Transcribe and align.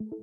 Travel 0.00 0.14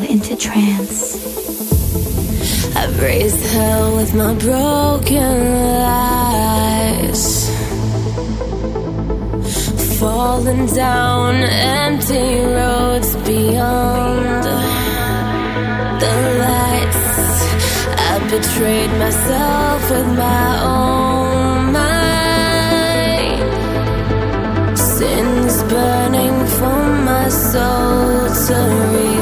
into 0.00 0.36
trance. 0.36 1.04
I've 2.74 3.00
raised 3.00 3.46
hell 3.52 3.94
with 3.94 4.12
my 4.12 4.34
broken 4.34 5.54
lies. 5.84 7.48
Falling 10.00 10.66
down 10.74 11.36
empty 11.36 12.40
roads 12.40 13.14
beyond 13.24 14.44
the 16.00 16.38
lights. 16.40 16.75
Betrayed 18.30 18.90
myself 18.98 19.90
with 19.90 20.08
my 20.18 20.60
own 20.62 21.72
mind. 21.72 23.38
Sins 24.76 25.62
burning 25.62 26.46
from 26.58 27.04
my 27.04 27.28
soul 27.28 28.28
to 28.46 28.56
revive. 28.92 29.15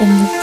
In 0.00 0.08
the 0.08 0.41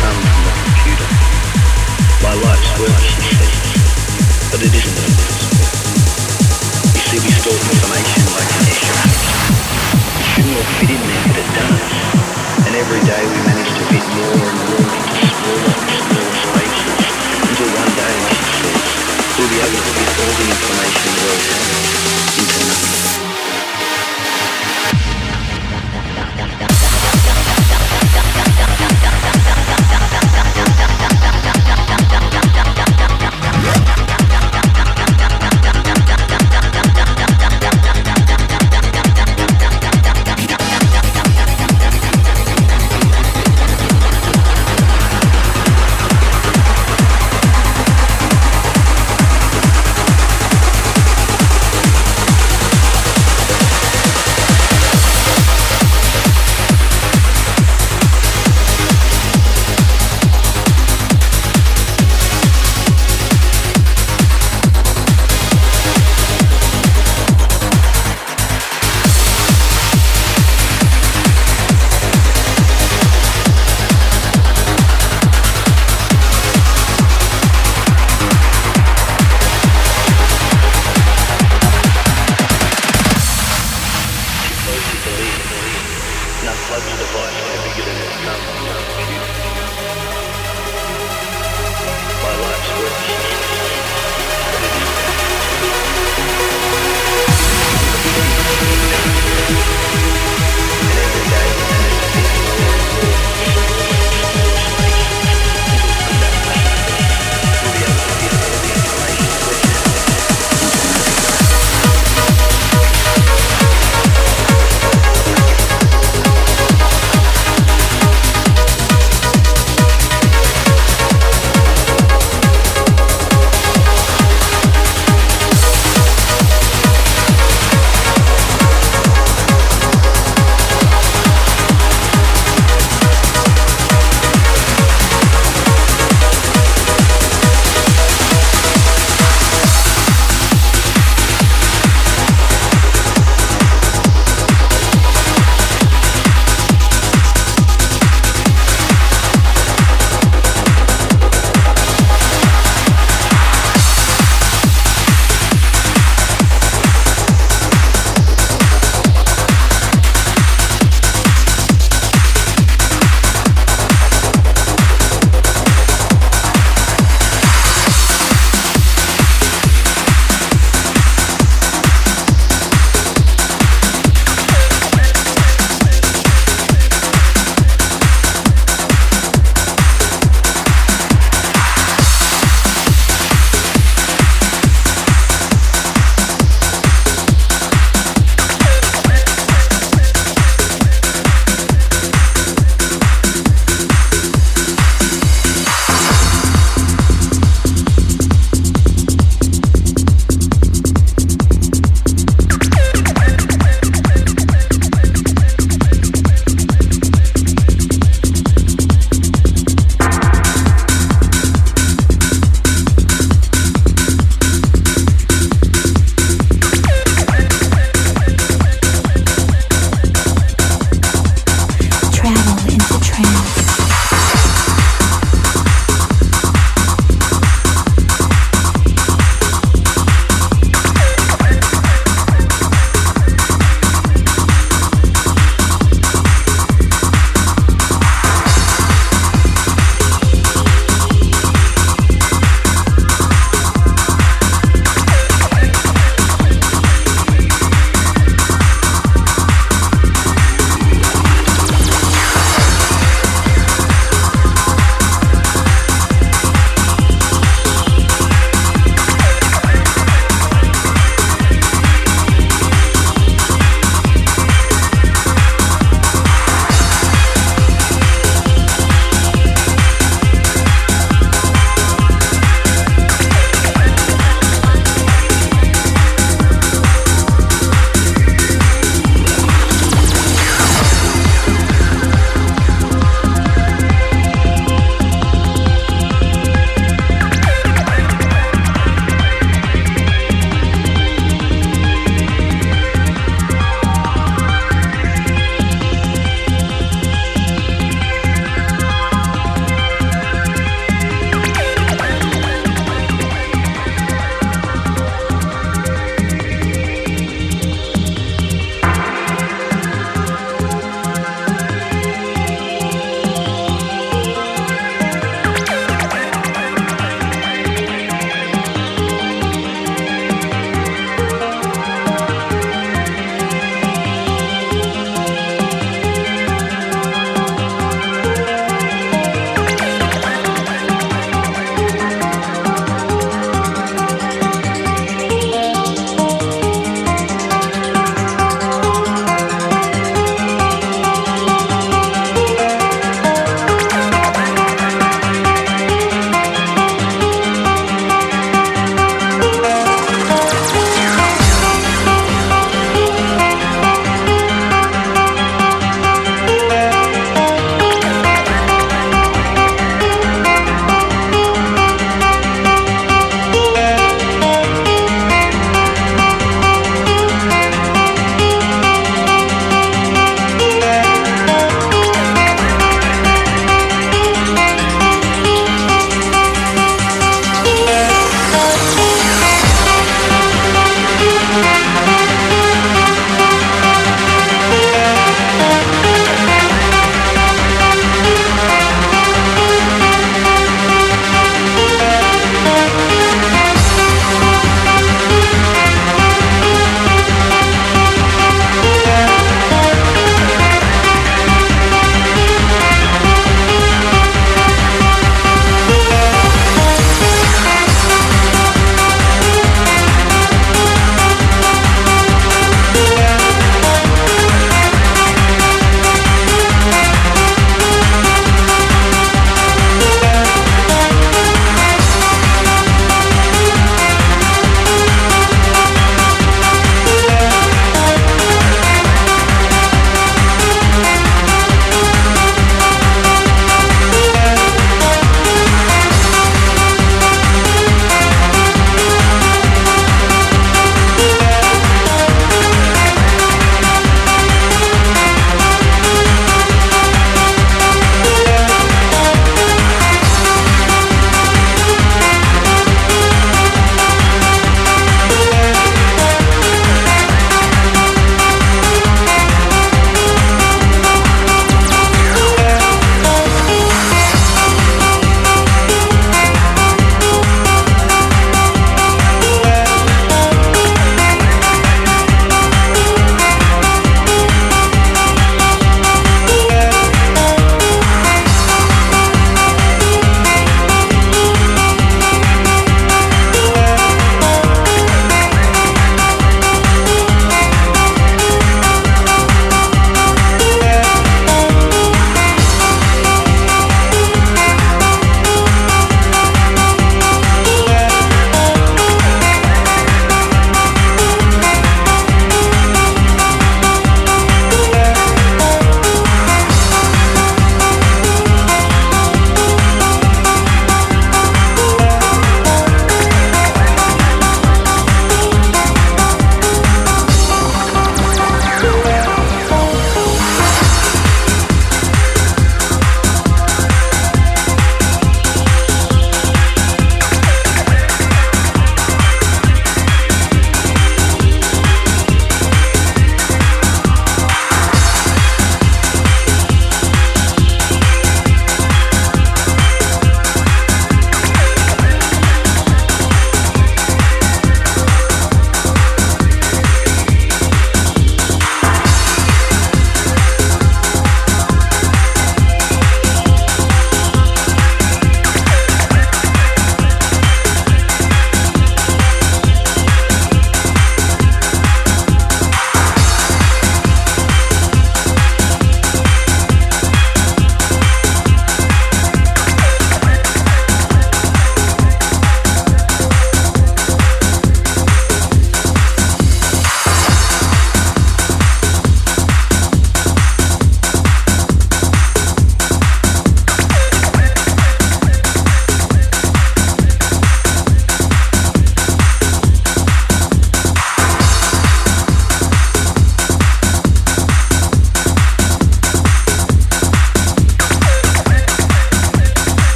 bigger 0.00 0.49